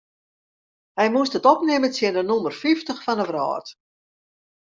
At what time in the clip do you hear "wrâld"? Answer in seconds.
3.27-3.67